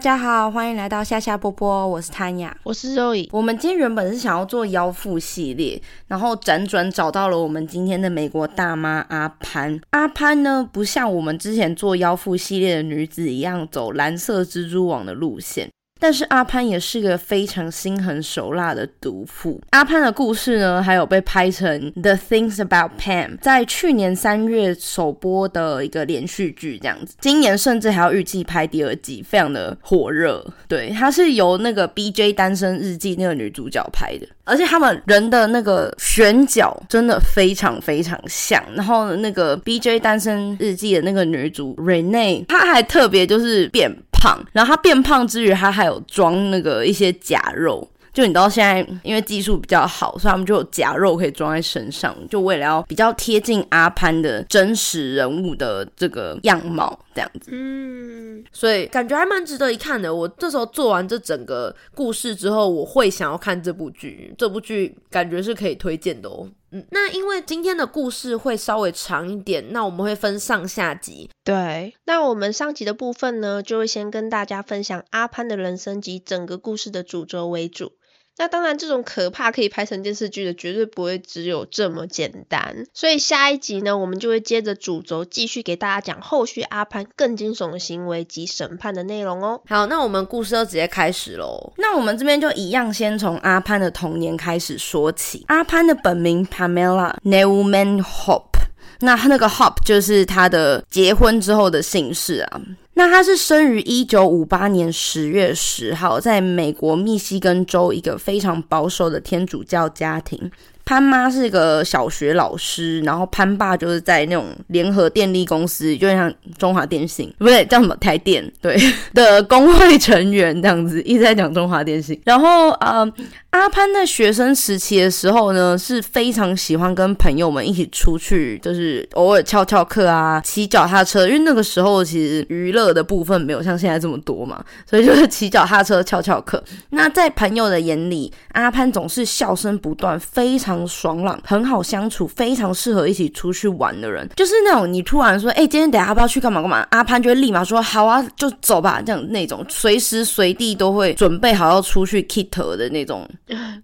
[0.00, 9.78] 大家好，欢迎来到夏夏波波，我是谭雅，我是周 e 我们今天原本是想要做腰腹系列，然后辗转找到了我们今天的美国大妈阿潘。
[9.90, 15.68] 阿潘呢，不像我们之前做腰腹系列的女子一样走蓝色蜘蛛网的路线。
[16.00, 19.60] 但是阿潘也是个非常心狠手辣的毒妇。
[19.70, 27.14] 阿潘的故事呢，还有被拍成《The Things About Pam》在去年三月首播的一个连续剧，这样子。
[27.20, 30.44] 今年甚至还要预计拍第二季，非常的火热。
[30.66, 32.32] 对，它是由那个《B.J.
[32.32, 38.62] 单身日记》那个女主角拍的，而且他们人的那个选角真的非常非常像。
[38.74, 40.00] 然后那个《B.J.
[40.00, 43.90] 单身日记》的那个女主 Rene，她还特别就是变。
[44.22, 47.88] 胖，然后她变胖之余，她还有装那个一些假肉。
[48.12, 57.50] 就你知道现在因为技术比较好，所以他们就有假肉可以装在身上，就为了要比较贴近阿潘的真实人物的这个样貌这样子。
[57.52, 60.14] 嗯，所以感觉还蛮值得一看的。
[60.14, 64.34] 我这时候做完这整个故事之后，我会想要看这部剧。
[64.36, 66.48] 这部剧感觉是可以推荐的哦。
[66.72, 71.28] 嗯，那因为今天的故事会稍微长一点，那我们会分上下集。
[71.44, 77.92] 对，那我们上集的部分呢，就会先跟大家分享阿潘的人生及整个故事的主轴为主。
[78.40, 82.86] 那当然，这种可怕可以拍成电视剧的，绝对不会只有这么简单。
[82.94, 89.60] 所以下一集呢，我们就会接着主轴继续给大家讲后续阿潘更惊悚的行为及审判的内容哦。
[89.68, 91.70] 好，那我们故事就直接开始喽。
[91.76, 95.44] 那我们这边就一样，先从阿潘的童年开始说起。
[95.48, 98.58] 阿潘的本名 Pamela Newman Hope，
[99.00, 102.62] 那他那个 Hope 就是他的结婚之后的姓氏啊。
[103.00, 110.50] 那他是生于一九五八年十月十号，在美国密西根州一个非常保守的天主教家庭。
[110.90, 118.76] 潘妈是一个小学老师，然后潘爸就是在那种联合电力公司，就像中华电信，不对，叫什么台电，对
[119.14, 122.20] 的工会成员这样子，一直在讲中华电信。
[122.24, 123.08] 然后呃，
[123.50, 136.60] 阿潘在学生时期的时候呢，是非常喜欢跟朋友们一起出去，就是偶尔翘翘课啊，骑脚踏车，因为那个时候其实娱乐的部分没有像现在这么多嘛，所以就是骑脚踏车翘翘课。
[136.88, 140.79] 那在朋友的眼里，阿潘总是笑声不断，非常。
[140.86, 146.86] 爽朗，很好相处，非常适合一起出去玩的人，就是那种你突然说，哎，今天等下要不要去干嘛干嘛？
[146.90, 153.28] 阿潘就会立马说，好啊，就走吧，这样那种随时随地都会准备好要出去 k i t 的那种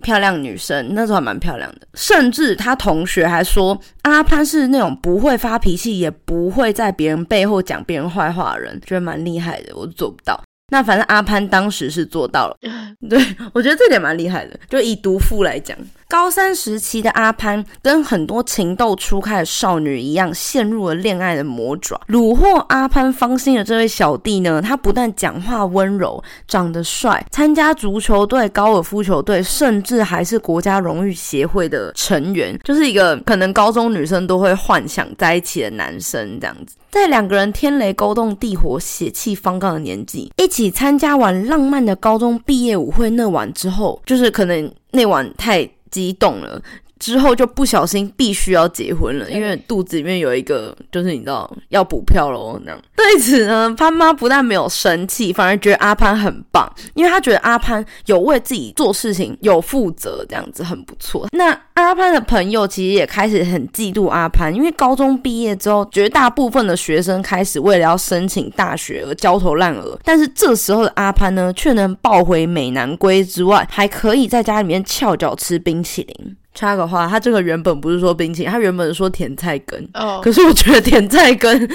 [0.03, 1.87] 漂亮女生，那时候还蛮漂亮的。
[1.95, 9.75] 甚至他同学还说，阿潘是那种不会发脾气，也不会在别人背后讲别人坏话的人，觉得蛮厉害的。
[9.77, 10.41] 我做不到。
[10.69, 12.57] 那反正阿潘当时是做到了，
[13.09, 14.59] 对我觉得这点蛮厉害的。
[14.69, 22.01] 就以毒妇来讲，高三时期的阿潘跟很多情窦初开的少女一样，陷入了恋爱的魔爪。
[22.09, 36.77] 虏获阿潘芳心的这位小弟呢，他不但讲话温柔，长得帅，参加足球队、高尔夫球队，甚至还是国家荣誉协会的成员，就是一个可能高中女生都会幻想在一起的男生这样子。
[36.89, 46.63] 在两个人天雷勾动地火、血气方刚的年纪，一起参加完浪漫的高中毕业舞会那晚之后，就是可能那晚太激动了。
[46.99, 52.81] 之后就不小心必须要结婚了，因为肚子里面有一个，就是你知道要补票喽那样。
[52.97, 61.29] 对此呢，潘妈不但没有生气，反而觉得阿潘很棒，因为他觉得阿潘有为自己做事情有负责，这样子很不错。
[61.33, 76.37] 那阿潘的朋友其实也开始很嫉妒阿潘，因为高中毕业之后，绝大部分的学生开始为了要申请大学而焦头烂额，但是这时候的阿潘呢，却能抱回美男归之外，还可以在家里面翘脚吃冰淇淋。
[76.57, 79.89] 插个话，他这个原本不是说冰淇淋，他原本是说甜菜根。
[79.95, 81.71] 哦，可是我觉得甜菜根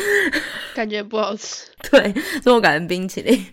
[0.75, 1.67] 感觉不好吃。
[1.89, 3.45] 对，所以我改成冰淇淋。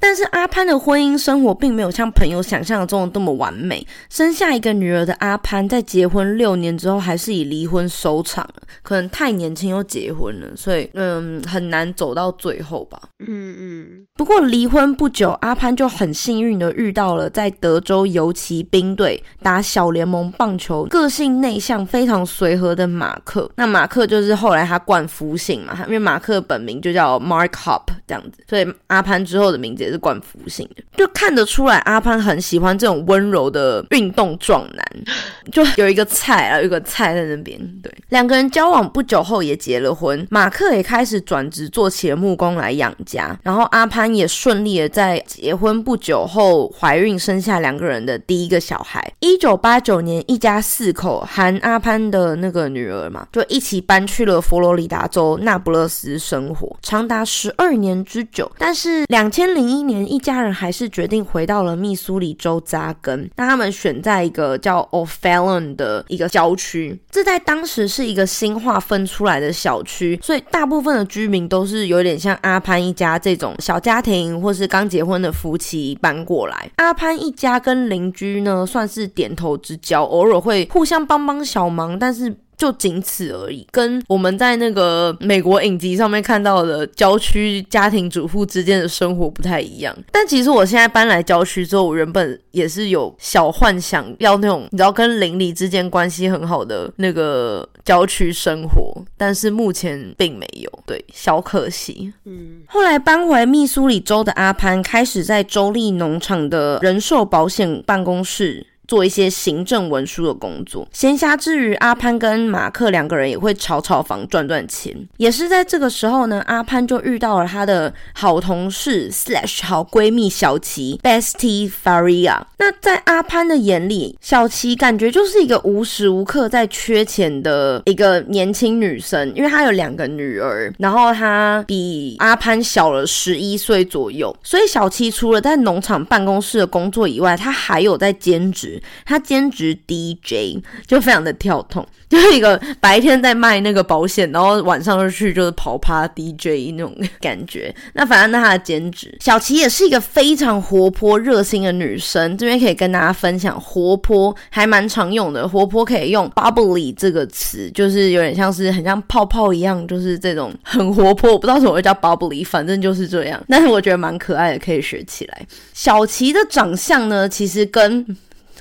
[0.00, 3.86] 但是阿潘的婚姻生活并没有像朋友想象中的这么完美。
[4.08, 8.48] 生下一个女儿的阿潘，在结婚六年之后，还是以离婚收场。
[8.82, 12.98] 可能太年轻又结婚了，所以嗯，很难走到最后吧。
[13.18, 14.06] 嗯嗯。
[14.16, 23.50] 不过离婚不久，阿潘就很幸运的遇到了在德州游骑兵队打小联盟棒球、个性内向、非常随和的马克。
[23.56, 29.89] 那马克就是后来他冠夫姓嘛，因为马克本名就叫 Mark Hop 这样子，所以阿潘之后的名字。
[29.90, 34.86] 是冠夫姓的，就看得出来阿潘很喜欢这种温柔的运动壮男，
[35.52, 37.60] 就有一个菜啊，有一个菜在那边。
[37.82, 49.12] 对，两个人交往不久后也结了婚，马克也开始转职做起了木工来养家，然后阿潘也顺利的在结婚不久后怀孕生下两个人的第一个小孩。
[49.18, 58.48] 一九八九年，一家四口含阿潘的那个女儿嘛，就一起搬去了佛罗里达州那不勒斯生活，长达十二年年之久。
[58.58, 63.30] 但是两千零一年，一家人还是决定回到了密苏里州扎根。
[63.36, 76.70] 那他们选在一个叫 O'Fallon 的一个郊区，这在当时是一个新划分出来的小区，所以大部分的居民都是有点像阿潘一家这种小家庭，或是刚结婚的夫妻搬过来。
[76.76, 82.36] 阿潘一家跟邻居呢算是点头之交，偶尔会互相帮帮小忙，但是。
[82.60, 89.96] 就仅此而已，跟我们在那个美国影集上面看到的郊区家庭主妇之间的生活不太一样。
[90.12, 102.12] 但其实我现在搬来郊区之后，我原本也是有小幻想要那种你知道跟邻里之间关系很好的那个郊区生活，但是目前并没有，对，小可惜。
[102.26, 108.66] 嗯，后来搬回密苏里州的阿潘开始在州立农场的人寿保险办公室。
[108.90, 114.92] 做一些行政文书的工作，闲暇之余，阿潘跟马克两个人也会炒炒房赚赚钱。
[115.16, 122.40] 也是在这个时候呢，阿潘就遇到了他的好同事 slash 好闺蜜小琪 Bestie Faria。
[122.58, 138.79] 那在阿潘的眼里，小琪感觉就是一个无时无刻在缺钱的一个年轻女生，因为她有两个女儿，然后她比阿潘小了十一岁左右，所以小琪除了在农场办公室的工作以外，她还有在兼职。
[139.04, 147.74] 他兼职 DJ，就非常的跳痛， 就是一个白天在卖那个保险，然后晚上就去就是跑趴 DJ 那种感觉。
[147.94, 152.36] 那反正那他的兼职，小琪也是一个非常活泼热心的女生。
[152.36, 161.32] 这边可以跟大家分享，活泼还蛮常用的，活泼可以用 bubbly 这个词，就是有点像是很像泡泡一样，就是这种很活泼。
[161.32, 163.42] 我不知道什么会叫 bubbly，反正就是这样。
[163.48, 165.46] 但是我觉得蛮可爱的，可以学起来。
[165.72, 168.04] 小琪的长相呢，其实跟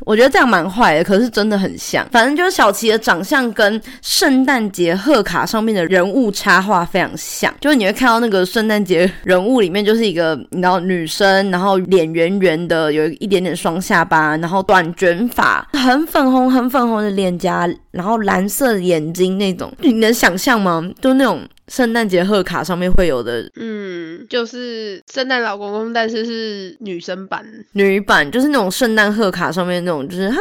[0.05, 2.07] 我觉得这样蛮坏的，可是真的很像。
[2.11, 20.83] 反正就是小琪的长相跟圣诞节贺卡上面的人物插画非常像，就是你会看到那个圣诞节人物里面就是一个你知道女生，然后脸圆圆的，有一点点双下巴，然后短卷发，很粉红很粉红的脸颊，然后蓝色眼睛那种，你能想象吗？
[21.01, 21.41] 就那种。
[21.69, 30.37] 圣诞节贺卡上面会有的，嗯，就是圣诞老公公，但是是女生版、女版，就是那种圣诞贺卡上面那种，就是哈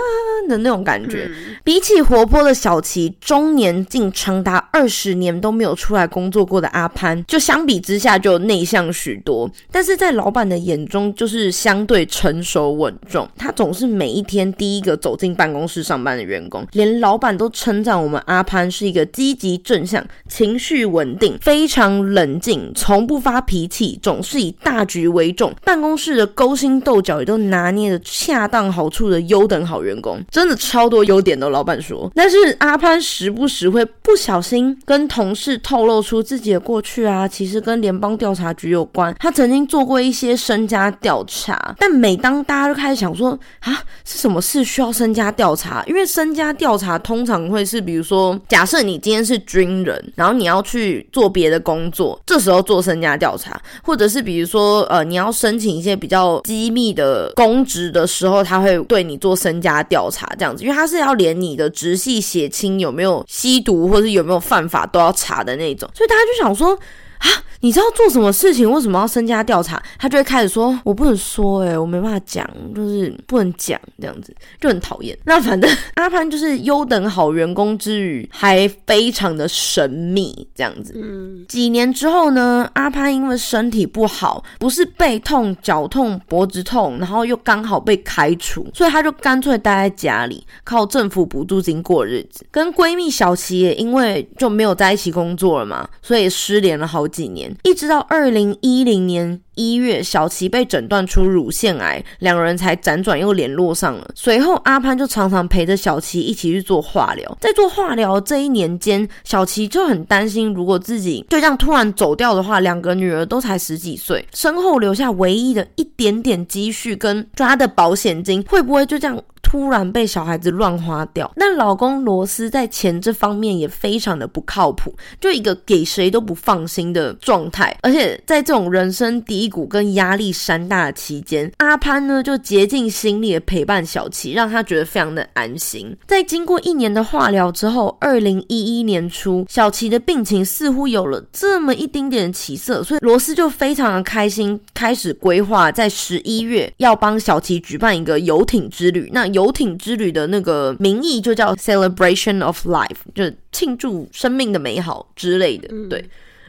[0.49, 1.31] 的那种感觉。
[1.63, 9.51] 比起活泼的小琪，中年竟长达二十年都没有出来工作过的阿潘，就相比之下就内向许多。
[9.71, 13.29] 但是在老板的眼中，就是相对成熟稳重。
[13.37, 21.18] 他总是每一天第一个走进办公室上班的员工，连老板都称赞我们阿潘是一个积极正向、情绪稳。
[21.19, 25.53] 定非常冷静，从不发脾气，总是以大局为重。
[25.65, 31.49] 办公室的勾心斗角也都拿捏的恰当好处的优等好员工，真的超多优点的。
[31.49, 39.15] 老板说，但是阿潘时不时会不小心跟同事透露出自己的过去啊，其实跟联邦调查局有关。
[39.19, 43.31] 他曾经做过一些身家调查，但每当大家都开始想说
[43.61, 45.83] 啊，是什么事需要身家调查？
[45.87, 51.08] 因为身家调查通常会是，比如说，假设你今天是军人，然后你要去。
[51.13, 66.79] 做别的工作，这时候做身家调查，或者是比如说，呃，你要申请一些比较机密的公职的时候，他会对你做身家调查，这样子，因为他是要连你的直系血亲有没有吸毒或者有没有犯法都要查的那种，所以大家就想说。
[67.19, 67.27] 啊，
[67.61, 69.83] 你知道做什么事情为什么要身家调查？
[69.99, 80.95] 他就会开始说：“我不能说，哎，我没办法讲，就是不能讲，这样子就很讨厌。”那反正 阿潘就是优等好员工之余，还非常的神秘，这样子。
[80.97, 92.47] 嗯，几年之后呢，阿潘因为身体不好，不是背痛、脚痛、脖子痛，然后又刚好被开除，所以他就干脆待在家里，靠政府补助金过日子。
[92.53, 97.08] 跟闺蜜小琪也因为就没有在一起工作了嘛，所以失联了好。
[97.09, 104.09] 几年，一直到二零一零年一月，小琪被诊断出乳腺癌，两人才辗转又联络上了。
[104.15, 107.39] 随后，阿潘就常常陪着小琪一起去做化疗。
[107.41, 119.21] 在做化疗这一年间，小琪就很担心，如果自己就这样突然走掉的话，两个女儿都才十几岁，身后留下唯一的一点点积蓄跟抓的保险金，会不会就这样？
[119.49, 127.75] 突然被小孩子乱花掉，那老公罗斯在钱这方面也非常的不靠谱，就一个给谁都不放心的状态。
[127.81, 135.97] 而且在这种人生低谷跟压力山大的期间，阿潘呢就竭尽心力的陪伴小琪，让他觉得非常的安心。
[136.07, 149.09] 在经过一年的化疗之后，二零一一年初，小琪的病情似乎有了这么一丁点的起色，所以罗斯就非常的开心，开始规划在十一月要帮小琪举办一个游艇之旅。
[149.11, 156.05] 那艇之旅的那个名义就叫 Celebration of Life，就是庆祝生命的美好之类的，对，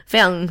[0.06, 0.48] 非常。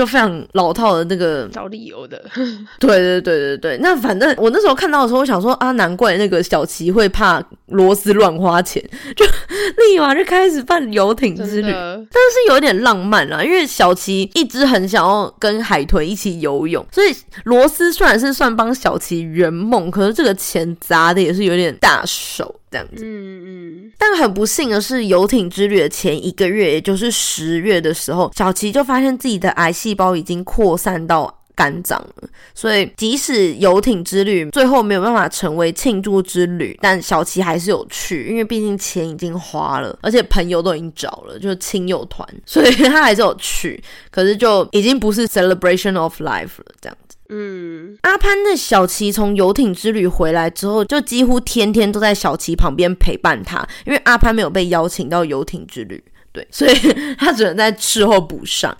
[0.00, 2.24] 就非常老套的那个找理由的。
[2.80, 8.82] 对对对对对，那反正我那时候看到的时候，我想说啊，难怪那个小琪会怕罗斯乱花钱，
[9.14, 9.26] 就
[9.76, 11.70] 立马就开始办游艇之旅。
[11.70, 17.14] 但是有点浪漫啦，因为小琪一直很想要跟海豚一起游泳，所以
[17.44, 22.59] 罗斯虽然是算帮小琪圆梦，可是这个钱砸的也是有点大手。
[22.70, 23.42] 这样子，嗯
[23.84, 32.28] 嗯，但很不幸的是，游艇之旅的前一个月，也就是十月的时候，小琪就发现自己的癌细胞已经扩散到肝脏了。
[32.54, 43.82] 所以，即使游艇之旅最后没有办法成为庆祝之旅，但小琪还是有去，因为毕竟钱已经花了，而且朋友都已经找了，就是亲友团，所以他还是有去。
[44.10, 46.96] 可是，就已经不是 celebration of life 了，这样。
[47.30, 56.74] 嗯，阿潘的小琪从游艇之旅回来之后，就几乎天天都在小琪旁边陪伴他，因为阿潘没有被邀请到游艇之旅，对，所以
[57.16, 58.76] 他只能在事后补上。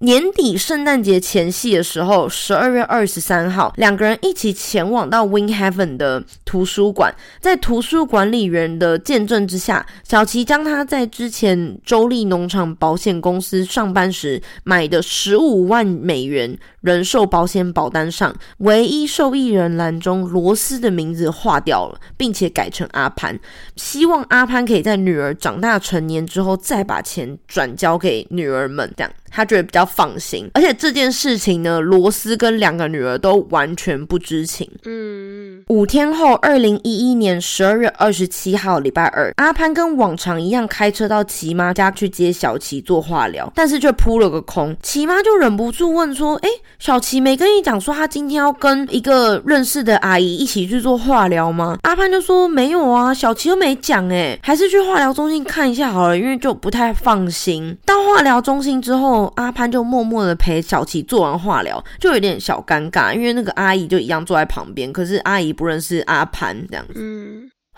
[0.00, 23.36] 年底圣诞节前夕的时候，十二月二十三号，两个人一起前往到 Win Heaven 的图书馆，在图书管理员的见证之下，小琪将他在之前州立农场保险公司上班时买的十五万美元人寿保险保单上唯一受益人栏中罗斯的名字划掉了，并且改成阿潘，
[23.74, 29.12] 希望阿潘可以在女儿长大成年之后再把钱转交给女儿们，这样。
[29.30, 34.70] 他觉得比较放心，而且这件事情呢，罗斯跟两个女儿都完全不知情。
[34.84, 44.76] 嗯，五天后，二零一一年十二月二十七号，礼拜二，阿潘跟往常一样开车到齐妈家去接小琪做化疗，但是却扑了个空。
[44.82, 59.32] 齐妈就忍不住问说：“哎，小琪没跟你讲说他今天要跟一个认识的阿姨一起去做化疗吗？”阿潘就说：“没有啊，小琪又没讲，哎，还是去化疗中心看一下好了，因为就不太放心。”到化疗中心之后。
[59.36, 67.00] 阿潘就默默的陪小琪做完化疗，就有点小尴尬，因为那个阿姨就一样坐在旁边，可是阿姨不认识阿潘这样子。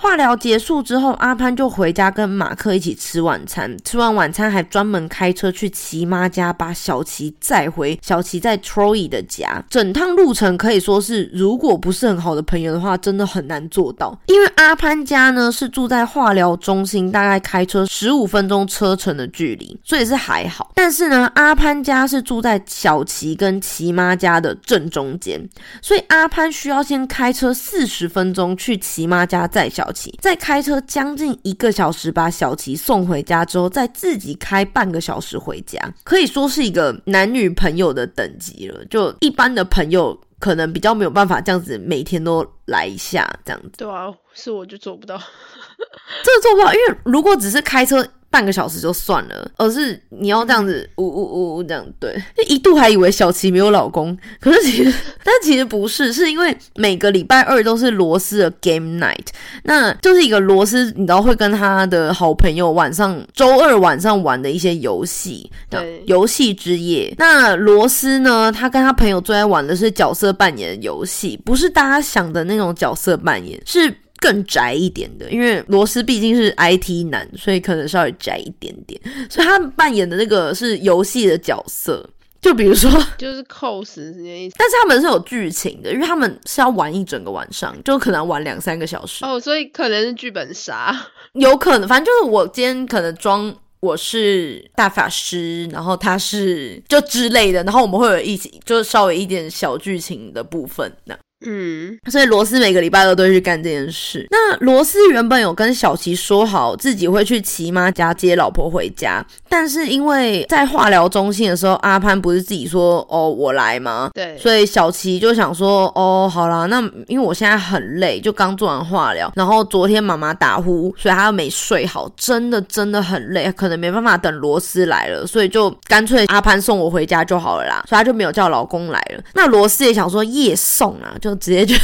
[0.01, 3.77] 化疗结束之后，阿潘就回家跟马克一起吃晚餐。
[3.85, 9.63] 吃完晚餐，还专门开车去齐妈家把小琪载回小琪在 Troy 的家。
[9.69, 14.19] 整趟路程可以说是，如果不是很好的朋友的话，真的很难做到。
[14.25, 20.73] 因为阿潘家呢是住在化疗中心，大概开车十五分钟车程的距离，所以是还好。
[20.75, 25.39] 但是呢，阿潘家是住在小琪跟齐妈家的正中间，
[25.83, 29.90] 所以阿潘需要先开车四十分钟去齐妈家载小。
[30.21, 38.85] 再开车将近一个小时把小琪送回家之后，再自己开半个小时回家，可以说是一个男女朋友的等级了。
[38.87, 43.71] 就一般的朋友可能比较没有办法这样子每天都来一下这样子。
[43.79, 45.17] 对啊，是我就做不到，
[46.23, 48.07] 这个做不到，因为如果只是开车。
[48.31, 54.95] 半个小时就算了，而是你要这样子呜呜呜呜这样对，就一度还以为小琪没有老公，可是其实
[55.25, 59.27] 但其实不是，是因为每个礼拜二都是罗斯的 game night，
[59.65, 67.13] 那就是一个罗斯你知道会跟他的好朋友晚上周二晚上玩的一些游戏，对，游戏之夜。
[67.19, 73.93] 那罗斯呢，他跟他朋友最爱玩的是角色扮演游戏，不是大家想的那种角色扮演，是。
[74.21, 79.01] 更宅一点的，因为罗斯毕竟是 IT 男，所以可能稍微宅一点点。
[79.31, 82.09] 所以他扮演的那个是游戏的角色，
[82.41, 84.57] 就比如说 就是 cos 这意思。
[84.59, 89.25] 但是他们是有剧情的，因为他们是要玩一整个晚上，就可能玩两三个小时。
[89.25, 90.95] 哦，所以可能是剧本杀，
[91.33, 91.89] 有可能。
[91.89, 101.17] 反正就是我今天可能装我是大法师，然后他是就之类的，然后我们会有一起就是稍微一点小剧情的部分那。
[101.47, 104.27] 嗯，所以罗斯每个礼拜二都会去干这件事。
[104.31, 114.11] 那罗斯原本有跟小琪说好自己会去齐妈家接老婆回家，但是因为在化疗中心的时候，阿潘不是自己说哦我来吗？
[114.13, 129.25] 对，所以小琪就想说哦好啦，那因为我现在很累，就刚做完化疗，然后昨天妈妈打呼，所以她又没睡好，真的真的很累，可能没办法等罗斯来了，所以就干脆阿潘送我回家就好了啦，所以她就没有叫老公来了。
[129.33, 131.30] 那罗斯也想说夜送啊，就。
[131.37, 131.75] 直接就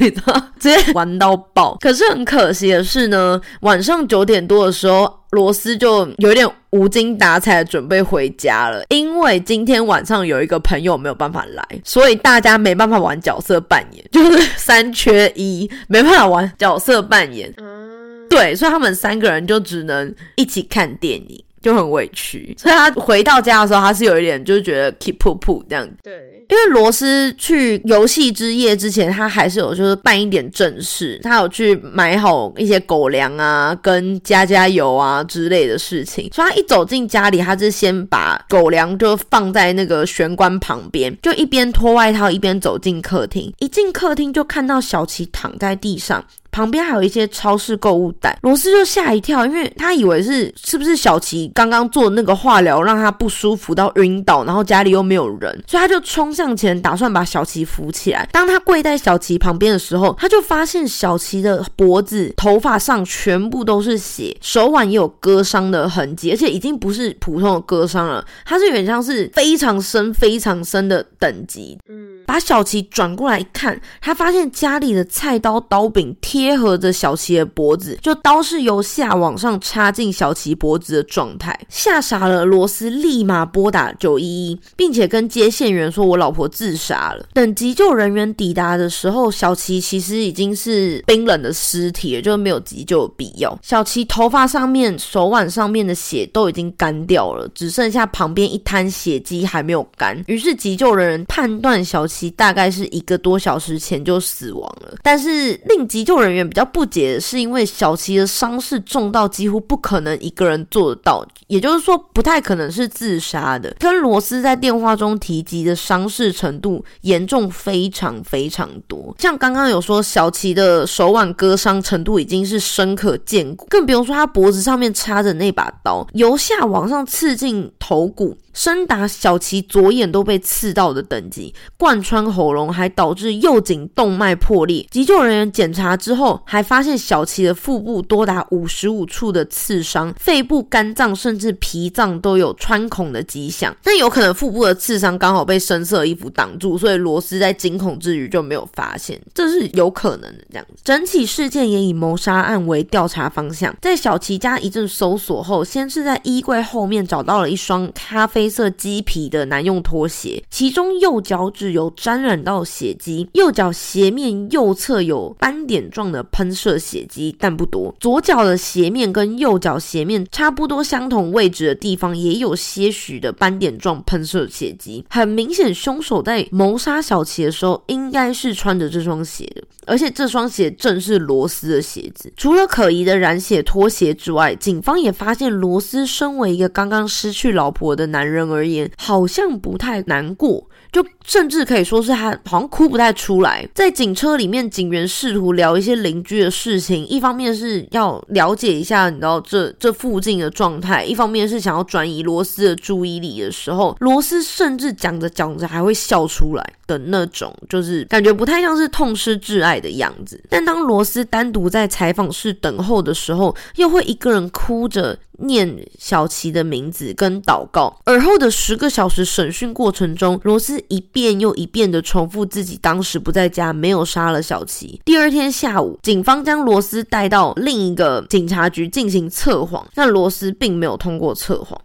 [0.00, 1.76] 你知道，直接 玩到爆。
[1.80, 8.82] 可是很可惜的是呢，晚上九点多的时候，罗斯就有点无精打采，准备回家了。
[8.88, 17.52] 因为今天晚上有一个朋友没有办法来，所以大家没办法玩角色扮演，就是三缺一，没办法玩角色扮演。
[17.58, 21.44] 嗯，对，所以他们三个人就只能一起看电影。
[21.62, 22.54] 就很委屈。
[22.58, 25.92] 所以他回到家的时候，他是有一点就是觉得 keep 噗噗这样子。
[26.02, 36.28] 对，因为罗斯去游戏之夜之前，他还是有就是办一点正事，他有去买好一些狗粮啊，跟加加油啊之类的事情。
[36.32, 43.52] 所以他一走进家里，他是先把狗粮就放在那个玄关旁边，就一边脱外套一边走进客厅。
[43.58, 46.24] 一进客厅就看到小琪躺在地上。
[46.52, 58.28] 旁边还有一些超市购物袋，罗斯就吓一跳，因为他以为是是不是小琪刚刚做那个化疗让他不舒服到晕倒，然后家里又没有人，所以他就冲向前打算把小琪扶起来。
[58.30, 71.78] 当他跪在小琪旁边的时候，他就发现小琪的脖子、头发上全部都是血，手腕也有割伤的痕迹，而且已经不是普通的割伤了，它是有点像是非常深、非常深的等级。
[71.88, 76.41] 嗯，把小琪转过来一看，他发现家里的菜刀、刀柄贴。
[76.42, 93.56] 贴合着小琪的脖子，就刀是由下往上插进小琪脖子的状态，吓傻了罗斯，立马拨打九一一，并且跟接线员说：“我老婆自杀了。”等急救人员抵达的时候，小琪其实已经是冰冷的尸体了，就没有急救的必要。
[93.62, 100.20] 小琪头发上面、手腕上面的血都已经干掉了，只剩下旁边一滩血迹还没有干。
[100.26, 106.31] 于是急救人员判断小琪大概是一个多小时前就死亡了，但是令急救人。
[106.32, 113.74] 人员比较不解的是，因为小琪的伤势重到几乎不可能一个人做得到，也就是说不太可能是自杀的。
[113.78, 128.36] 跟罗斯在电话中提及的伤势程度严重非常非常多，像刚刚有说小琪的手腕割伤程度已经是深可见骨，更不用说他脖子上面插着那把刀，由下往上刺进头骨。
[128.52, 134.86] 深达小琪左眼都被刺到的等级，贯穿喉咙，还导致右颈动脉破裂。
[134.90, 143.74] 急救人员检查之后，还发现小琪的腹部多达五十五处的刺伤，肺部、肝脏甚至脾脏都有穿孔的迹象。
[143.84, 150.44] 那有可能腹部的刺伤刚好被深色衣服挡住，所以罗斯在惊恐之余就没有发现，这是有可能的。
[150.50, 153.74] 这样子，整起事件也以谋杀案为调查方向。
[153.80, 158.41] 在小琪家一阵搜索后，先是在衣柜后面找到了一双咖啡。
[158.42, 167.94] 黑色鸡皮的男用拖鞋，其中右脚趾有沾染到血迹，右脚鞋面右侧有斑点状的喷射血迹，但不多。
[168.00, 182.32] 左脚的鞋面跟右脚鞋面差不多相同位置的地方也有些许的斑点状喷射血迹，很明显，凶手在谋杀小琪的时候应该是穿着这双鞋的，而且这双鞋正是罗斯的鞋子。
[182.36, 188.31] 除了可疑的染血拖鞋之外，警方也发现罗斯身为一个刚刚失去老婆的男人。
[188.32, 190.68] 人而言，好像不太难过。
[190.90, 210.42] 就甚至可以说是他好像哭不太出来，在警车里面，警员试图聊一些邻居的事情，一方面是要了解一下你知道这这附近的状态，一方面是想要转移罗斯的注意力的时候，罗斯甚至讲着讲着还会笑出来的那种，就是感觉不太像是痛失挚爱的样子。
[210.48, 217.96] 但当罗斯单独在采访室等候的时候，又会一个人哭着念小琪的名字跟祷告。
[218.04, 220.82] 而后的十个小时审讯过程中，罗斯。
[220.88, 225.00] 一遍又一遍的重复自己当时不在家，没有杀了小琪。
[225.04, 231.80] 第二天下午，警方将罗斯带到另一个警察局进行测谎，但罗斯并没有通过测谎。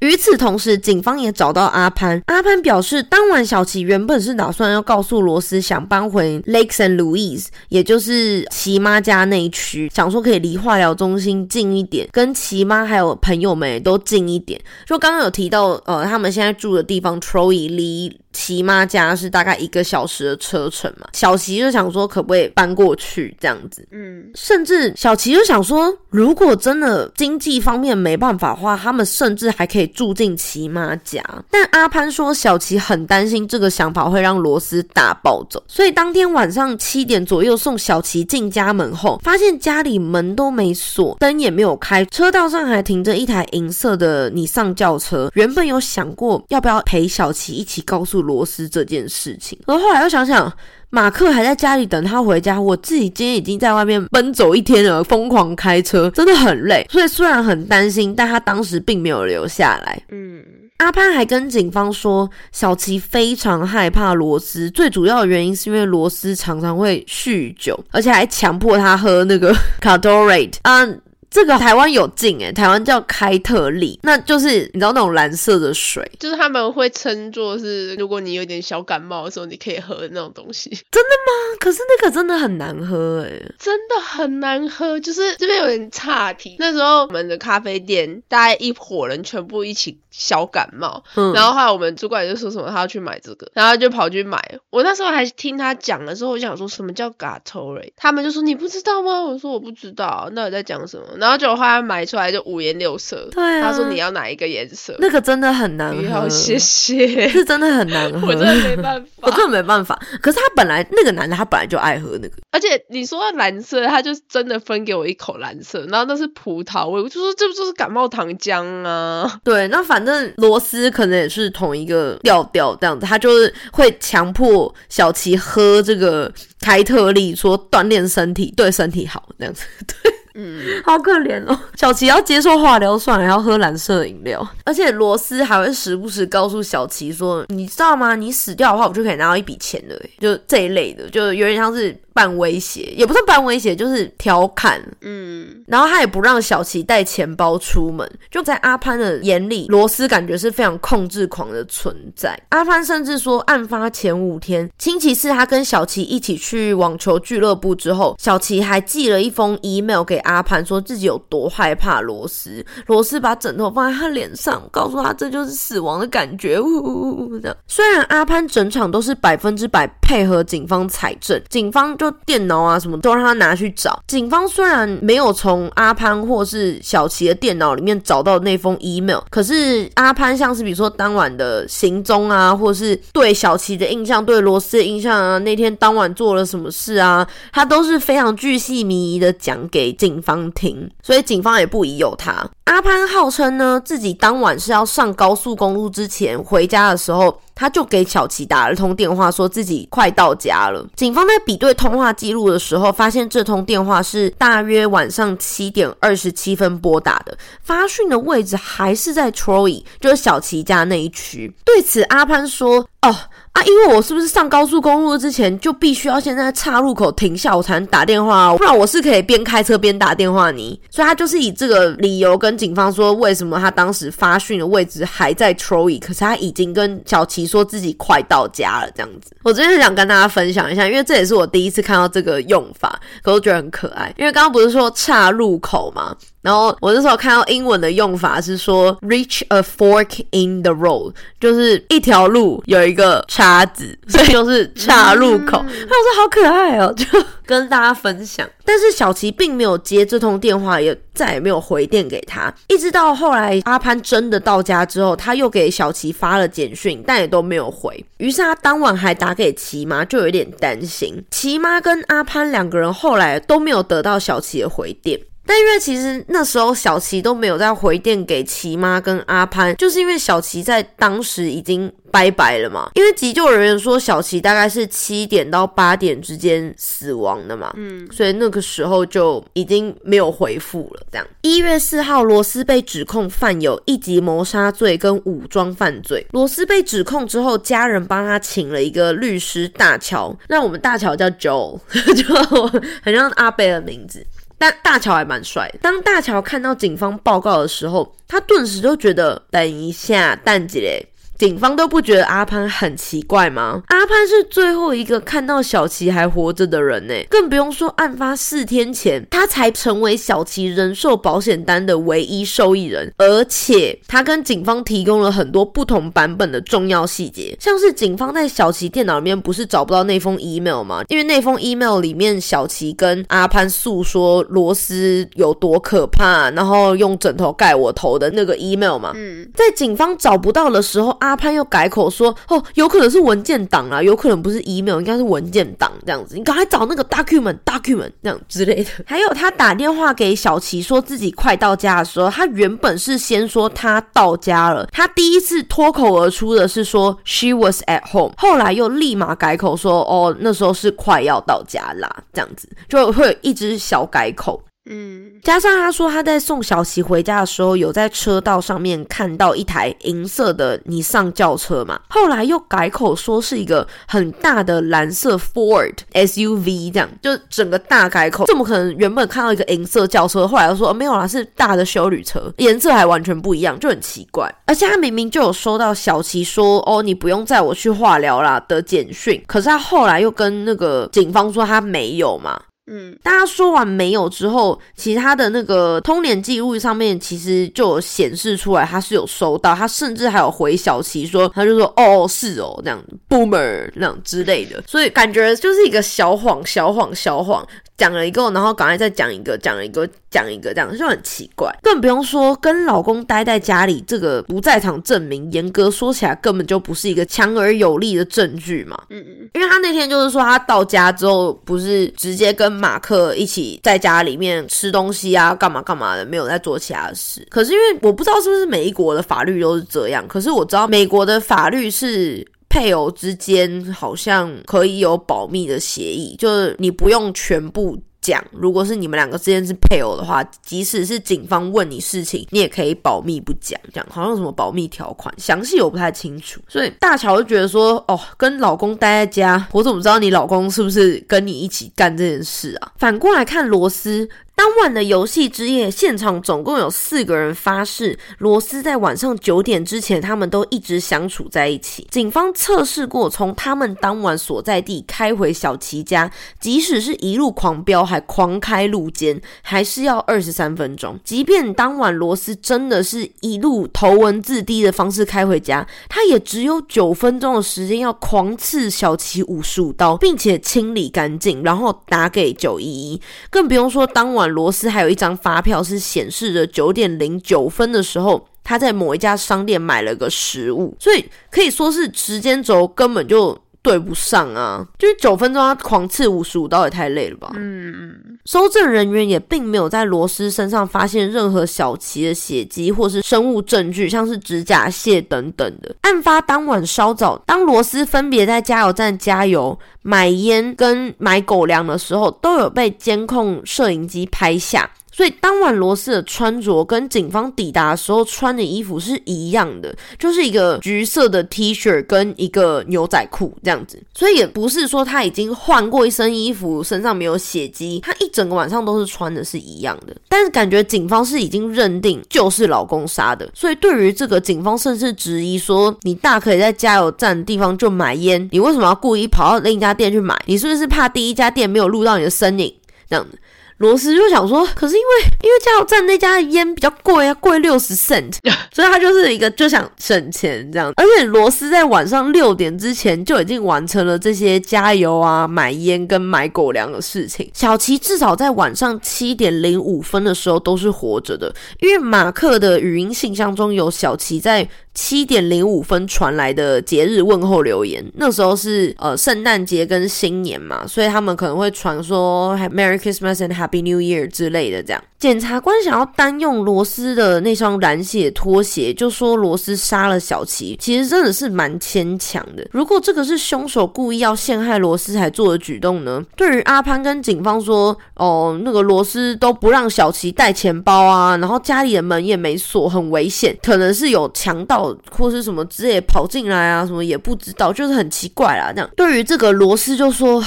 [0.00, 2.20] 与此同时，警方也找到阿潘。
[2.26, 14.60] 阿潘表示，当晚小琪原本是打算要告诉罗斯，想搬回 Lakes and Louise，也就是齐妈家那一区，想说可以离化疗中心近一点，跟齐妈还有朋友们也都近一点。
[14.84, 18.21] 就刚刚有提到，呃，他们现在住的地方 Troy 离。
[18.32, 31.22] 齐妈家是大概一个小时的车程嘛，小齐就想说可不可以搬过去这样子，嗯，甚至小齐就想说，如果真的经济方面没办法的话，他们甚至还可以住进齐妈家。
[31.50, 45.30] 但阿潘说，小齐很担心这个想法会让罗斯大暴走，所以当天晚上七点左右送小齐进家门后，发现家里门都没锁，灯也没有开，车道上还停着一台银色的你上轿车。
[45.34, 48.21] 原本有想过要不要陪小齐一起告诉。
[48.22, 50.50] 罗斯这件事情，而后来又想想，
[50.88, 56.86] 马克还在家里等他回家，我自己今天已经在外面奔走一天了，疯狂开车，真的很累。
[56.88, 60.02] 所以虽然很担心，但他当时并没有留下来。
[60.10, 60.42] 嗯，
[60.78, 70.50] 阿潘还跟警方说，小琪非常害怕罗斯，最主要的原因是因为罗斯常常会酗酒，而且还强迫他喝那个卡多瑞。
[70.62, 71.00] 嗯。
[71.32, 80.68] 这个台湾有进哎，台湾叫开特利，那就是你知道那种蓝色的水，就是他们会称作是，如果你有点小感冒的时候，你可以喝的那种东西。
[80.90, 81.56] 真的吗？
[81.58, 85.00] 可是那个真的很难喝哎，真的很难喝。
[85.00, 91.02] 就是这边有点岔题，那时候我们的咖啡店大概一伙人全部一起小感冒，
[91.34, 94.38] 然后后来我们主管就说什么他要去买这个，然后就跑去买。
[94.70, 99.22] 我那时候还听他讲的时候，我想说什么叫 Gatorade，他们就说你不知道吗？
[99.22, 101.06] 我说我不知道，那你在讲什么？
[101.18, 103.28] 然后就后来买出来就五颜六色。
[103.32, 104.94] 对啊，他说你要哪一个颜色？
[104.98, 106.28] 那个真的很难喝。
[106.28, 108.28] 谢谢，是真的很难喝。
[108.28, 109.98] 我真的没办法，我真的没办法。
[110.20, 112.34] 可是他本来那个男的，他本来就爱喝那个。
[112.50, 119.40] 而且你说蓝色，他就真的分给我一口蓝色，然后那是葡萄味，我就说这不就是感冒糖浆啊？
[119.42, 129.64] 对，那反正罗斯可能也是同一个调调这样子，他就是会强迫小琪喝这个开特利，说锻炼身体对身体好这样子。
[129.86, 130.12] 对。
[130.34, 131.58] 嗯，好可怜哦。
[131.74, 134.46] 小琪要接受化疗，算了，要喝蓝色饮料。
[134.64, 138.14] 而且罗斯还会时不时告诉小琪说：“你知道吗？
[138.14, 141.96] 你死掉的话，我就可以拿到一笔钱了。”就这一类的，就有点像是。
[142.14, 144.78] 半威胁也不是半威胁，就是调侃。
[145.00, 148.06] 嗯，然后他也不让小琪带钱包出门。
[148.30, 152.38] 就在阿潘的眼里，罗斯感觉是非常控制狂的存在。
[152.50, 162.64] 阿潘甚至说，案发前五天，星期四他跟小琪一起去网球俱乐部之后，小琪还寄了一封 email 给阿潘，说自己有多害怕罗斯。
[162.86, 166.58] 罗斯把枕头放在他脸上，告诉他这就是死亡的感觉。
[166.58, 167.56] 呜呜呜的。
[167.68, 171.92] 虽然阿潘整场都是百分之百配合警方采证，警方。
[171.98, 174.02] 就电脑啊，什么都让他拿去找。
[174.08, 192.46] 警方虽然没有从阿潘或是小琪的电脑里面找到那封 email，可是阿潘像是比如说当晚的行踪啊，或是对小琪的印象、对罗斯的印象啊，那天当晚做了什么事啊，他都是非常巨细靡遗的讲给警警方停，所以警方也不疑有他。
[192.64, 197.40] 阿潘号称呢，自己当晚是要上高速公路之前回家的时候。
[197.54, 200.86] 他就给小琪打了通电话，说自己快到家了。
[200.96, 211.54] 警方在比对通话记录的时候，发现这通电话是大约晚上七点二十七分拨打的，发讯的位置还是在 Troy，就是小琪家那一区。
[211.64, 213.16] 对此，阿潘说：“哦。”
[213.52, 220.80] 啊，因为我是不是上高速公路之前就必须要先在岔路口停下，我才能打电话，不然我是可以边开车边打电话你。
[220.88, 229.36] 所以他就是以这个理由跟警方说，为什么他当时发讯的位置还在 Troy，可是他已经跟小琪说自己快到家了，这样子。
[229.42, 234.12] 我真的想跟大家分享一下，因为这也是我第一次看到这个用法，可我觉得很可爱。
[234.16, 236.16] 因为刚刚不是说岔路口吗？
[236.42, 245.62] 然后我那时候看到英文的用法是说 reach a fork in the road，就是一条路有一个叉子，所以就是岔路口。
[245.62, 247.06] 那我说好可爱哦，就
[247.46, 248.48] 跟大家分享。
[248.64, 252.52] 但是小琪并没有接这通电话，也再也没有回电给他。
[252.68, 258.04] 一直到后来阿潘真的到家之后，他又给小琪发了简讯，但也都没有回。
[258.18, 261.24] 于是他当晚还打给琪妈，就有点担心。
[261.30, 265.20] 琪妈跟阿潘两个人后来都没有得到小琪的回电。
[265.46, 271.92] 但因为其实那时候小琪都没有再回电给琪妈跟阿潘，就是因为小琪在当时已经。
[272.12, 272.90] 拜拜了嘛？
[272.92, 281.06] 因为急救人员说小琪大概是七点到八点之间死亡的嘛，嗯，所以那个时候就已经没有回复了。
[281.10, 286.26] 这样，一月四号，罗斯被指控犯有一级谋杀罪跟武装犯罪。
[286.32, 291.80] 罗斯被指控之后，家人帮他请了一个律师大乔，那我们大乔叫 Joe，
[292.14, 292.66] 就
[293.02, 294.22] 很像阿贝的名字。
[294.62, 295.68] 但大乔还蛮帅。
[295.82, 301.04] 当大乔看到警方报告的时候，他顿时就觉得，等一下，蛋姐。
[301.42, 303.82] 警方都不觉得阿潘很奇怪吗？
[303.88, 321.02] 阿潘是最后一个看到小琪还活着的人呢，更不用说案发四天前，他才成为小琪人寿保险单的唯一受益人，而且他跟警方提供了很多不同版本的重要细节，像是警方在小琪电脑里面不是找不到那封 email 吗？
[321.08, 329.10] 因为那封 email 里面小琪跟阿潘诉说罗斯有多可怕，然后用枕头盖我头的那个 email 嘛。
[329.16, 336.36] 嗯，在警方找不到的时候，阿阿潘又改口说：“哦，有可能是文件档啊，有可能不是 email，应该是文件档这样子。
[336.36, 338.90] 你赶快找那个 document，document 这样之类的。
[339.06, 344.86] 还有，他打电话给小琪说自己快到家的时候，他原本是先说他到家了。
[344.92, 374.52] 他第一次脱口而出的是说 she was at home，后来又立马改口说哦，那时候是快要到家啦，这样子就会一直小改口。”嗯，加上他说他在送小琪回家的时候，有在车道上面看到一台银色的尼桑轿车嘛，后来又改口说是一个很大的蓝色 Ford SUV，这样就整个大改口，怎么可能原本看到一个银色轿车，后来又说、没有啦，是大的修旅车，颜色还完全不一样，就很奇怪。
[374.66, 382.60] 而且他明明就有收到小琪说哦你不用载我去化疗啦的简讯，可是他后来又跟那个警方说他没有嘛，
[382.94, 397.66] 嗯，大家说完没有之后，其他的那个通联记录上面其实就显示出来，他是有收到，他甚至还有回小琪说，他就说哦是哦这样，boomer 那样之类的，所以感觉就是一个小谎、小谎、小谎。
[398.02, 401.72] 讲了一个，然后赶快再讲一个，讲了一个，讲一个，这样就很奇怪。
[401.84, 409.00] 更不用说跟老公待在家里这个不在场证明，严格说起来根本就不是一个强而有力的证据嘛。
[409.10, 417.46] 嗯嗯因为他那天就是说，他到家之后不是直接跟马克一起在家里面吃东西啊，干嘛干嘛的，没有在做其他的事。
[417.48, 422.44] 可是因为我不知道是不是每一国的法律都是这样，可是我知道美国的法律是。
[422.72, 428.42] 配偶之间好像可以有保密的协议，就是你不用全部讲。
[428.50, 433.78] 如果是你们两个之间是配偶的话，即使是警方问你事情，你也可以保密不讲。
[433.92, 436.62] 这样好像有什么保密条款，详细我不太清楚。
[436.66, 442.92] 所以大乔就觉得说，哦，跟老公待在家，我怎么知道你老公是不是跟你一起干这件事啊？
[442.96, 444.26] 反过来看罗斯。
[444.62, 452.06] 当晚的游戏之夜，现场总共有四个人发誓，罗斯在晚上九点之前，他们都一直相处在一起。
[452.12, 461.18] 警方测试过，从他们当晚所在地开回小琪家，即使是一路狂飙，还狂开路肩，还是要二十三分钟。
[461.24, 473.20] 即便当晚罗斯真的是一路头文字 D 的方式开回家，他也只有九分钟的时间要狂刺小琪五十五刀，并且清理干净，然后打给九一一。
[473.50, 474.51] 更不用说当晚。
[474.52, 484.86] 罗斯还有一张发票是显示着九点零九分的时候，他在某一家商店买了个食物，所以可以说是时间轴根本就对不上啊！
[484.96, 487.50] 就是九分钟他狂刺五十五刀也太累了吧？
[487.56, 495.94] 嗯嗯，搜证人员也并没有在罗斯身上发现任何小琪的血迹或是生物证据，像是指甲屑等等的。
[496.02, 499.78] 案发当晚稍早，当罗斯分别在加油站加油。
[500.04, 504.90] 买烟跟买狗粮的时候，都有被监控摄影机拍下。
[505.12, 514.02] 所以当晚罗斯的穿着跟警方抵达的时候穿的衣服是一样的，就是一个橘色的 T 恤跟一个牛仔裤这样子。
[514.14, 520.16] 所以也不是说他已经换过一身衣服，身上没有血迹，他一整个晚上都是穿的是一样的。
[520.28, 530.40] 但是感觉警方是已经认定就是老公杀的，所以对于这个警方甚至质疑说，你大可以在加油站地方就买烟，你为什么要故意跑到另一家店去买？
[530.46, 532.74] 你是不是怕第一家店没有录到你的身影？
[533.08, 533.38] 这样子。
[533.82, 538.32] 罗斯就想说，可是因为因为加油站那家的烟比较贵啊，贵六十 cent，
[538.72, 540.92] 所以他就是一个就想省钱这样。
[540.96, 547.50] 而且罗斯在晚上六点之前就已经完成了这些加油啊、买烟跟买狗粮的事情。
[547.52, 554.68] 小琪至少在晚上七点零五分的时候都是活着的，因为马克的语音信箱中有小琪在。
[554.94, 565.02] 七点零五分传来的节日问候留言，那时候是呃圣诞节跟新年嘛，所以他们可能会传说 Merry Christmas and Happy b New Year 之类的这样。
[565.22, 572.66] 检察官想要单用罗斯的那双染血拖鞋，就说罗斯杀了小琪，其实真的是蛮牵强的。
[572.72, 576.20] 如果这个是凶手故意要陷害罗斯才做的举动呢？
[576.36, 588.72] 对于阿潘跟警方说，哦，那个罗斯都不让小琪带钱包啊，然后家里的门也没锁，很危险，可能是有强盗或是什么之类跑进来啊，什么也不知道，就是很奇怪啦。
[588.72, 590.42] 这样，对于这个罗斯就说。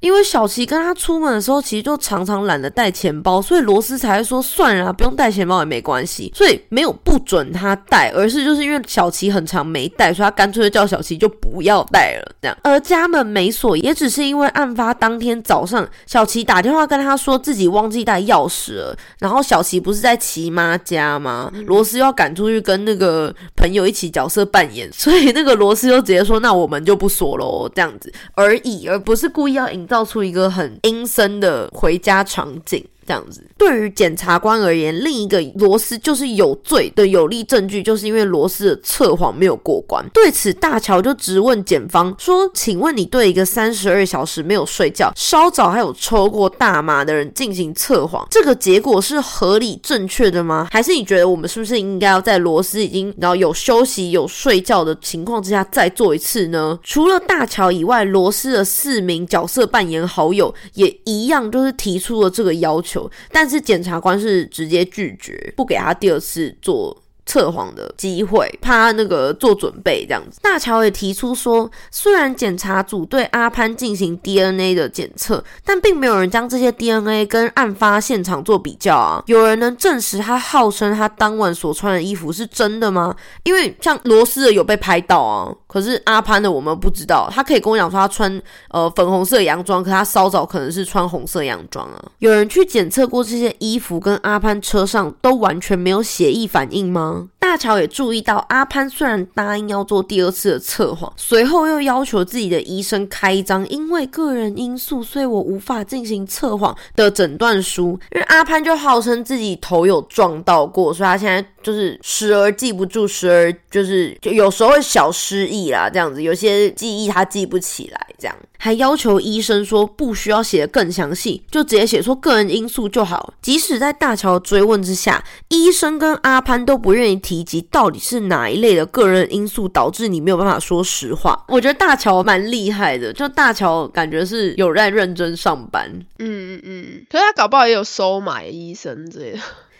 [0.00, 6.30] 因为小琪跟他出门的时候，其实就常常懒得带钱包，所以罗斯才会说算了，不用带钱包也没关系。
[6.36, 12.32] 所以没有不准他带，而是就是因为小琪很长没带，所以他干脆就叫小琪就不要带了。
[12.40, 18.96] 这样，而家门没锁，也只是因为案发当天早上，小琪打电话跟他说自己忘记带钥匙了。
[19.18, 21.50] 然后小琪不是在琪妈家吗？
[21.66, 29.88] 罗斯要赶出去跟那个朋友一起角色扮演， 所以那个罗斯就直接说：“那我们就不锁喽。”这样子而已，而不是故意要营。
[29.88, 32.84] 造出一个很阴森的回家场景。
[33.08, 40.04] 这样子，对于检察官而言，另一个罗斯就是有罪的有力证据，就是因为罗斯的测谎没有过关。
[40.12, 50.68] 对此，大乔就直问检方说：“请问你对一个三十二小时没有睡觉、稍早还有抽过大麻的人进行测谎，这个结果是合理正确的吗？
[50.70, 56.78] 还是你觉得我们是不是应该要在罗斯已经然后有休息、有睡觉的情况之下再做一次呢？
[56.82, 62.97] 除了大乔以外，罗斯的四名角色扮演好友也一样，就是提出了这个要求。
[63.30, 66.96] 但是检察官是直接拒绝，不给他第二次做。
[67.30, 70.40] 测谎的机会，怕那个做准备这样子。
[70.40, 79.22] 大乔也提出说，虽然检察组对阿潘进行 DNA 的检测，但并没有人将这些 DNA 跟案发现场做比较啊。
[79.26, 83.14] 有人能证实他号称他当晚所穿的衣服是真的吗？
[83.42, 87.30] 因为像罗斯的有被拍到啊，可是阿潘的我们不知道。
[87.30, 92.04] 他可以跟我讲说他穿呃粉红色洋装，可他稍早可能是穿红色洋装啊。
[92.18, 97.28] 有人去检测过这些衣服跟阿潘车上都完全没有血液反应吗？
[97.38, 107.98] 大乔也注意到，阿潘虽然答应要做第二次的测谎，随后又要求自己的医生开一张因为个人因素，所以我无法进行测谎的诊断书。
[108.12, 123.34] 因为阿潘就号称自己头有撞到过，所以他现在就是时而记不住，时而就是就有时候会小失忆啦，这样子，有些记忆他记不起来，这样还要求医生说不需要写的更详细，就直接写出个人因素就好。
[123.42, 127.18] 即使在大乔追问之下，医生跟阿潘都不愿意。
[127.18, 131.44] 提及到底是哪一类的个人因素导致你没有办法说实话？
[131.48, 135.90] 我觉得大乔蛮厉害的，就大乔感觉是有在认真上班。
[136.18, 139.38] 嗯嗯嗯，可是他搞不好也有收买医生之类的。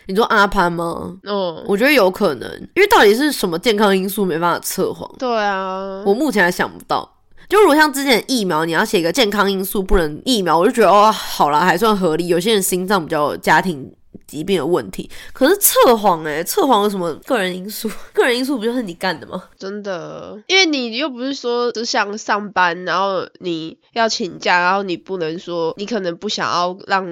[0.09, 1.15] 你说阿潘吗？
[1.23, 5.09] 嗯，我觉得有可能，因为到底是什么健康因素没办法测谎？
[5.17, 7.17] 对啊，我目前还想不到。
[7.47, 12.27] 就如果像之前疫苗，你要写一个健康因素不能疫苗，我就觉得哦，好啦，还算合理。
[12.27, 13.93] 有些人心脏比较家庭。
[14.25, 17.89] 疾病的问题，可是测谎哎，测谎有什么个人因素？
[18.13, 19.43] 个人因素不就是你干的吗？
[19.57, 27.03] 真的，因为你又不是说只想上班，然后你要请假，然后你不能说你可能不想要让。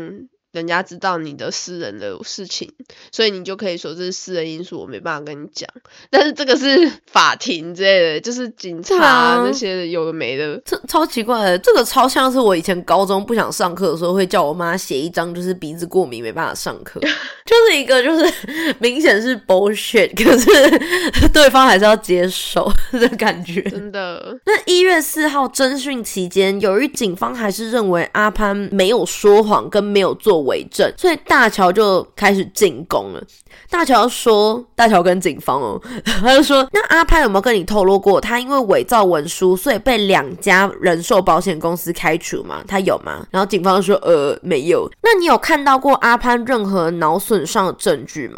[0.52, 2.72] 人家知道你的私人的事情，
[3.12, 5.70] 所以你就可以说这是私人因素，我没办法跟你讲。
[6.10, 11.60] 但是这个是 法庭之类的，就是警察那些有的没的，这超奇怪的。
[11.60, 17.00] 这个超像是我以前高中不想上课的时候，会叫我妈写一张，就是鼻子过敏没办法上课，
[17.46, 18.34] 就是一个就是
[18.80, 23.62] 明显是 bullshit，可是对方还是要接受的感觉。
[23.64, 24.40] 真的。
[24.46, 30.37] 那一月四号侦讯期间，由于警方还是认为阿潘没有说谎跟没有做。
[30.41, 33.23] 为证，所以大乔就开始进攻了。
[33.69, 42.63] 大乔说：“大乔跟警方哦， 他就说，那阿潘有没有跟你透露过，他因为伪造文书，所以被两家人寿保险公司开除吗？
[42.67, 44.89] 他有吗？”然后警方说：“呃，没有。
[45.02, 48.38] 那你有看到过阿潘任何脑损伤的证据吗？”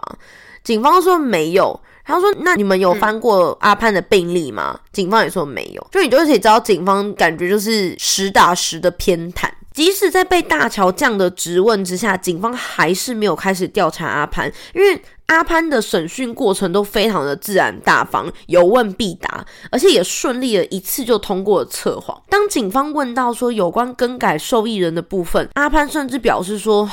[0.63, 5.88] 警方说：“没有。”他说：“那你们有翻过阿潘的病历吗？”警方也说没有。
[5.91, 9.47] 就你就可以知道，警方感觉就是实打实的偏袒。
[9.73, 22.21] 即使在被大乔这样的质问之下，警方还是没有开始调查阿潘，因为阿潘的审讯过程都非常的自然大方，有问必答，而且也顺利的一次就通过了测谎。
[22.29, 26.89] 当警方问到说有关更改受益人的部分，阿潘甚至表示说。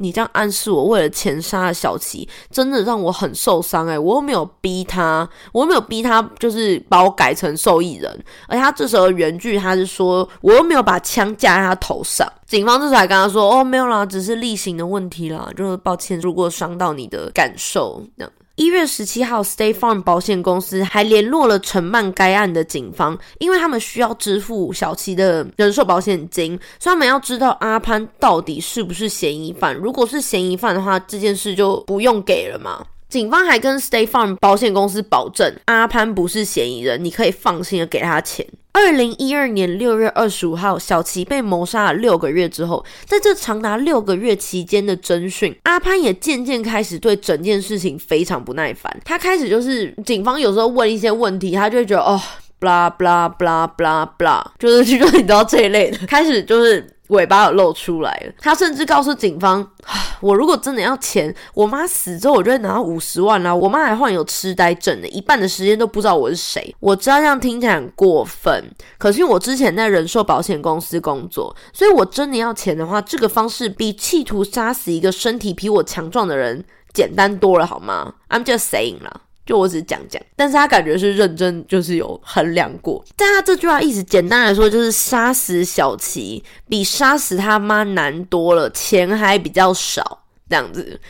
[0.00, 3.98] 你这样暗示我为了钱杀了小琪，真的让我很受伤哎！
[3.98, 8.24] 我又没有逼他，我又没有逼他，就是把我改成受益人。
[8.46, 12.26] 而他这时候原句他是说，我又没有把枪架在他头上。
[12.46, 18.32] 警方这时候还跟他说，哦，没有啦，只是例行的问题啦，就是抱歉，如果伤到你的感受这样。
[18.58, 29.72] 一月十七号，State Farm 保险公司还联络了承办该案的警方，因为他们需要支付小琪的人寿保险金，所以他们要知道阿潘到底是不是嫌疑犯。
[29.76, 32.84] 如果是嫌疑犯的话，这件事就不用给了嘛。
[33.08, 38.44] 警方还跟 State Farm 保险公司保证，阿潘不是嫌疑人，你可以放心的给他钱。
[38.78, 48.96] 二零一二年六月二十五号，小琪被谋杀了六个月之后，在这长达六个月期间的侦讯，阿潘也渐渐开始对整件事情非常不耐烦。
[49.04, 52.20] 他开始就是警方有时候问一些问题，他就会觉得哦
[52.60, 56.86] ，blah blah blah blah blah，就是就 是你知道这一类的，开始就是。
[57.08, 59.66] 尾巴有露出来了，他甚至告诉警方
[60.20, 63.54] ：“我如果真的要钱，我妈死之后，我就会拿到五十万啦。
[63.54, 66.74] 我妈还患有痴呆症的，一半的时间都不知道我是谁。
[66.80, 68.64] 我知道这样听起来很过分，
[68.98, 83.02] 可是我之前在人寿保险公司工作，所以我真的要钱的话，这个方式比企图杀死一个身体比我强壮的人简单多了，好吗？I'm just saying 啦。”就我只讲讲，但是他感觉是认真，就是有衡量过。
[83.16, 91.00] 但他这句话意思，简单来说就是杀死小琪比杀死他妈难多了，钱还比较少，这样子。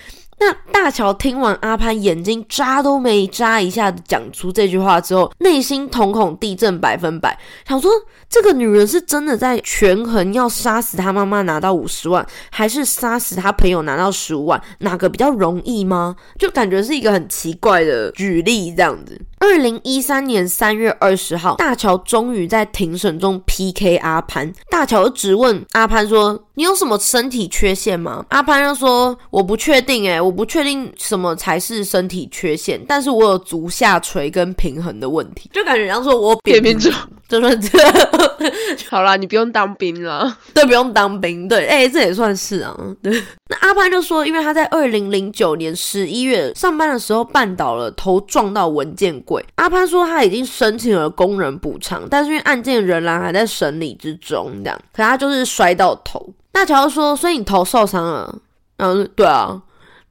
[0.40, 7.90] 那大乔听完阿潘眼睛眨都没眨一下讲出这句话之后，内心瞳孔地震百分百，想说
[8.28, 16.14] 这个女人是真的在权衡要杀死她妈妈拿到五十万，还是杀死她朋友拿到十五万，哪个比较容易吗？
[16.38, 19.20] 就感觉是一个很奇怪的举例这样子。
[19.40, 24.52] 二零一三年三月二十号，大乔终于在庭审中 PK 阿潘。
[24.68, 36.90] 大乔就质问阿潘说：“你有什么身体缺陷吗？”阿潘就说：“我不确定，诶，我不确定什么才是身体缺陷，但是我有足下垂跟平衡的问题。”就感觉像说我扁平足，
[37.28, 37.78] 就是这。
[38.90, 42.74] 好啦，你不用当兵了，对，不用当兵，对，哎，这也算是啊。
[43.02, 43.12] 对，
[43.48, 49.44] 那阿潘就说，因为他在二零零九年十一月上班的时候绊倒了，头撞到文件柜。
[49.56, 56.32] 阿潘说他已经申请了工人补偿，但是因为案件仍然还在审理之中，这样，可他就是摔到头。
[56.50, 58.38] 大乔说，所以你头受伤了？
[58.78, 59.62] 嗯，对啊。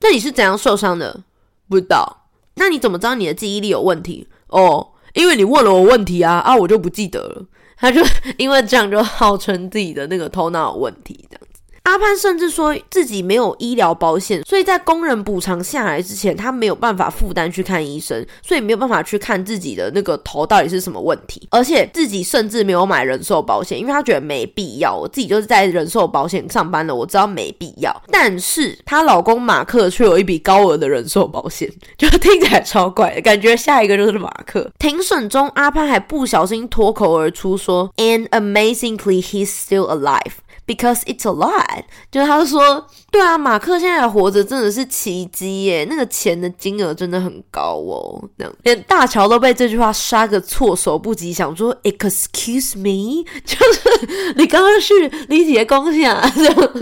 [0.01, 1.23] 那你是怎样受伤的？
[1.67, 2.25] 不知道。
[2.53, 4.27] 那你怎么知道你的记忆力有问题？
[4.47, 7.45] 哦，因为你问了我问题啊，啊，我就不记得了。
[7.75, 8.01] 他就
[8.37, 11.46] 因为这样就号称自己的那个头脑有问题，这样。
[11.87, 21.47] 阿潘甚至说自己没有医疗保险，所以在工人补偿下来之前，他没有办法负担去看医生，所以没有办法去看自己的那个头到底是什么问题。
[21.49, 24.93] 而且自己甚至没有买人寿保险，因为他觉得没必要。
[24.93, 28.03] 我自己就是在人寿保险上班的，我知道没必要。
[28.11, 34.69] 但是她老公马克却有一笔高额的人寿保险，就听起来超怪的，感觉下一个就是马克。
[34.77, 40.33] 庭审中，阿潘还不小心脱口而出说：“And amazingly, he's still alive。”
[40.67, 48.21] Because it's a lot，就是他说，对啊，马克现在还活着真的是奇迹耶，那个钱的金额真的很高哦。
[48.35, 54.93] 那样，连大乔都被这句话杀个措手不及，想说 Excuse me， 就是你刚刚是
[55.29, 56.29] 李铁公下，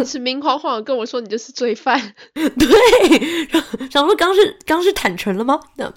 [0.03, 2.01] 是明晃晃的跟我说你就是罪犯，
[2.33, 5.59] 对，想说刚是刚是坦诚了吗？
[5.77, 5.93] 这样。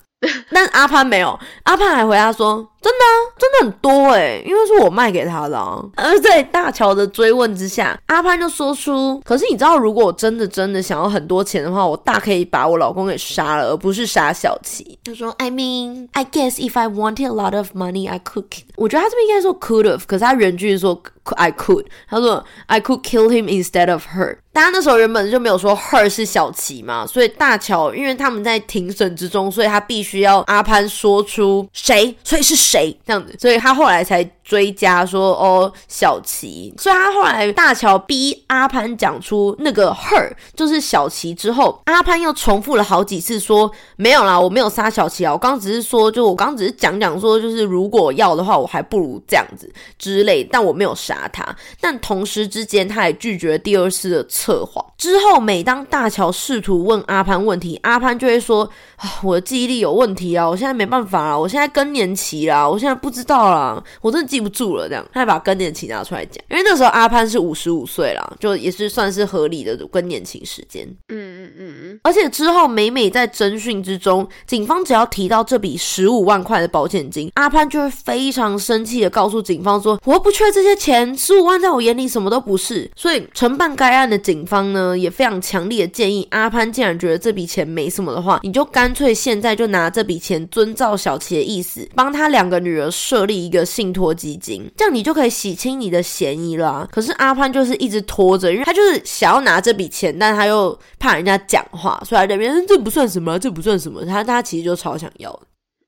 [0.51, 3.05] 但阿潘没有，阿潘还回答说：“真的，
[3.37, 5.59] 真的很多诶，因为是我卖给他的。”
[5.97, 18.45] 而在大乔的追问之下，阿潘就说出：“可是你知道，如果我真的真的想要很多钱的话，我大可以把我老公给杀了，而不是杀小琪。”他说：“I mean, I guess if I wanted a lot of money, I could。”
[18.76, 21.01] 我觉得他这边应该说 could have，可是他原句是说
[21.37, 21.87] I could。
[22.09, 34.29] 他说：“I could kill him instead of her。”大家那时候原本就没有说 her 是小琪嘛，所以大乔因为他们在庭审之中，所以他必须要阿潘说出谁，所以是谁这样子，所以他后来才。
[34.49, 51.44] 追加说哦，小琪，所以他后来大乔逼阿潘讲出那个 her 就是小琪之后，阿潘又重复了好几次说没有啦，我没有杀小琪啊，我刚只是说，就我刚只是讲讲说，就是如果要的话，我还不如这样子之类，但我没有杀他。
[51.78, 54.82] 但同时之间，他也拒绝第二次的测谎。
[54.96, 58.64] 之后，每当大乔试图问阿潘问题，阿潘就会说
[58.96, 64.38] 啊，我的记忆力有问题啊，我现在没办法了，我现在更年期啦，我现在不知道啦，我真的记。
[64.39, 70.86] 记不住了，这样他还把更年期拿出来讲，因为那时候阿潘是五十五岁了，就也是算是合理的更年期时间。
[71.09, 72.01] 嗯嗯嗯嗯。
[72.05, 94.28] 而且之后每每在侦讯之中，警方只要提到这笔十五万块的保险金，阿潘就会非常生气的告诉警方说：“我不缺这些钱，十五万在我眼里什么都不是。”所以承办该案的警方呢，也非常强烈的建议阿潘，既然觉得这笔钱没什么的话，你就干脆现在就拿这笔钱遵照小琪的意思，帮他两个女儿设立一个信托基。
[94.29, 96.87] 基金，这样你就可以洗清你的嫌疑了。
[96.93, 104.05] 可是阿潘就是一直拖着，因为他就是想要拿这笔钱，但他又怕人家讲话，所以这边这不算什么，这不算什么。
[104.05, 105.41] 他他其实就超想要。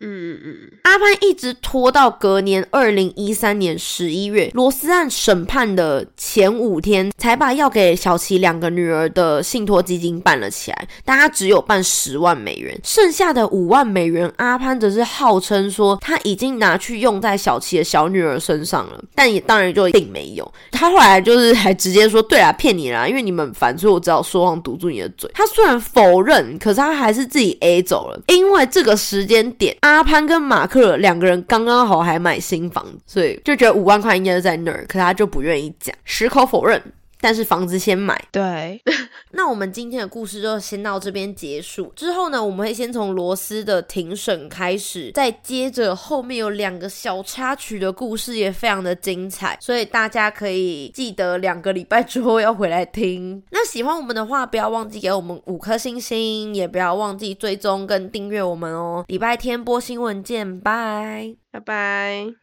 [0.02, 10.88] 嗯嗯嗯，阿潘一直拖到隔年二零一三年十一月，罗斯案审判的前五天，才把要给小琪两个女儿的信托基金办了起来。
[11.04, 20.50] 但他只有办十万美元，剩下的五万美元，阿潘则是号称说他已经拿去用在小琪的小女儿身上了，但也当然就并没有。
[20.70, 25.30] 他后来就是还直接说，对啊，骗你啦，因为你们反所以我只好说谎堵住你的嘴。
[25.34, 29.76] 他虽然否认，可是他还是自己 A 走了，因为这个时间点。
[29.92, 36.80] 阿潘跟马克两个人刚刚好还买新房，所以就觉得五万块应该是在那儿，可他就不愿意讲，矢口否认。
[37.20, 38.20] 但是房子先买。
[38.32, 38.80] 对，
[39.32, 41.92] 那我们今天的故事就先到这边结束。
[41.94, 53.42] 之后呢，我们会先从罗斯的庭审开始，再接着后面有两个小插曲的故事，也非常的精彩，所以大家可以记得两个礼拜之后要回来听。
[53.50, 59.04] 那喜欢我们的话，不要忘记给我们五颗星星，也不要忘记追踪跟订阅我们哦。
[59.08, 62.34] 礼拜天播新闻见，拜拜拜。